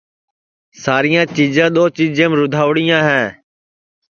ساریاں 0.83 1.25
چیجاں 1.35 1.69
دؔوجیم 1.75 2.31
رودھاوڑیاں 2.39 3.01
ہے 3.09 3.23